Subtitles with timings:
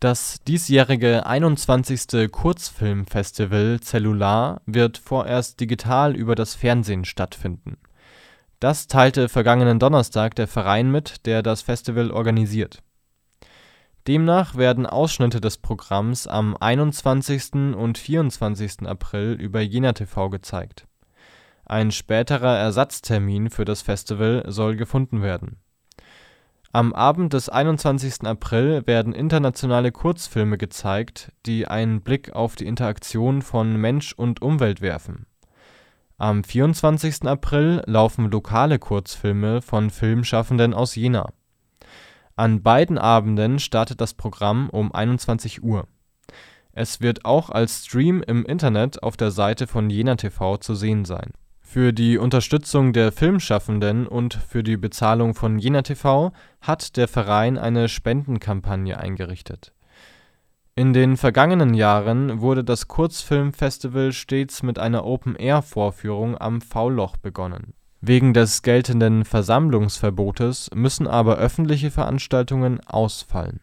[0.00, 2.30] Das diesjährige 21.
[2.30, 7.78] Kurzfilmfestival Zellular wird vorerst digital über das Fernsehen stattfinden.
[8.60, 12.84] Das teilte vergangenen Donnerstag der Verein mit, der das Festival organisiert.
[14.06, 17.54] Demnach werden Ausschnitte des Programms am 21.
[17.76, 18.82] und 24.
[18.86, 20.86] April über jenaTV gezeigt.
[21.64, 25.58] Ein späterer Ersatztermin für das Festival soll gefunden werden
[26.70, 28.24] am Abend des 21.
[28.24, 34.82] April werden internationale Kurzfilme gezeigt, die einen Blick auf die Interaktion von Mensch und Umwelt
[34.82, 35.24] werfen.
[36.18, 37.22] Am 24.
[37.22, 41.32] April laufen lokale Kurzfilme von Filmschaffenden aus Jena.
[42.36, 45.88] An beiden Abenden startet das Programm um 21 Uhr.
[46.72, 51.32] Es wird auch als Stream im Internet auf der Seite von jenaTV zu sehen sein
[51.70, 56.32] für die Unterstützung der Filmschaffenden und für die Bezahlung von jenaTV
[56.62, 59.74] hat der Verein eine Spendenkampagne eingerichtet.
[60.76, 67.74] In den vergangenen Jahren wurde das Kurzfilmfestival stets mit einer Open-Air-Vorführung am V-Loch begonnen.
[68.00, 73.60] Wegen des geltenden Versammlungsverbotes müssen aber öffentliche Veranstaltungen ausfallen